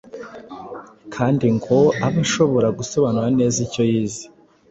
kandi 1.15 1.45
ngo 1.55 1.79
abe 2.05 2.19
ashobora 2.25 2.67
gusobanura 2.79 3.27
neza 3.39 3.57
icyo 3.65 3.81
yize. 3.91 4.23